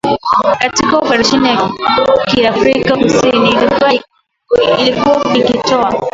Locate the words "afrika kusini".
2.49-3.49